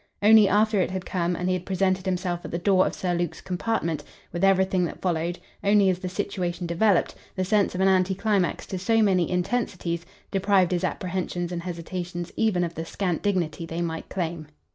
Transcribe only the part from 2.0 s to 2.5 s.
himself at